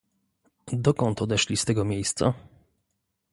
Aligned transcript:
"Dokąd 0.73 1.21
odeszli 1.21 1.57
z 1.57 1.65
tego 1.65 1.85
miejsca?" 1.85 2.33